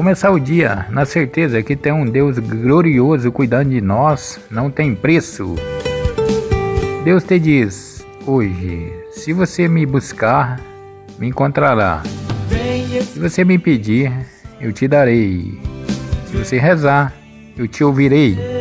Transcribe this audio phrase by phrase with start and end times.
[0.00, 4.94] Começar o dia na certeza que tem um Deus glorioso cuidando de nós não tem
[4.94, 5.56] preço.
[7.04, 10.58] Deus te diz hoje: se você me buscar,
[11.18, 12.02] me encontrará.
[13.12, 14.10] Se você me pedir,
[14.58, 15.60] eu te darei.
[16.28, 17.12] Se você rezar,
[17.54, 18.59] eu te ouvirei.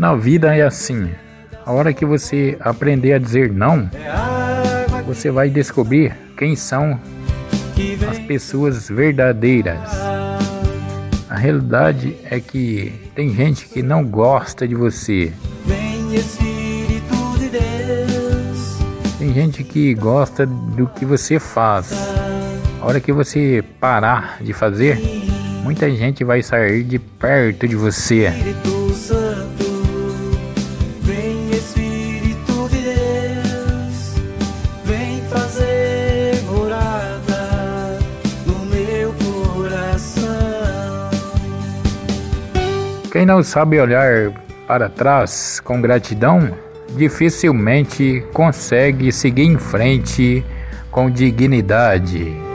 [0.00, 1.10] Na vida é assim.
[1.62, 3.90] A hora que você aprender a dizer não,
[5.04, 6.98] você vai descobrir quem são
[8.10, 9.78] as pessoas verdadeiras.
[11.28, 15.34] A realidade é que tem gente que não gosta de você.
[19.18, 21.92] Tem gente que gosta do que você faz.
[22.80, 24.98] A hora que você parar de fazer,
[25.62, 28.32] muita gente vai sair de perto de você.
[43.10, 44.30] Quem não sabe olhar
[44.68, 46.56] para trás com gratidão,
[46.96, 50.44] dificilmente consegue seguir em frente
[50.92, 52.49] com dignidade.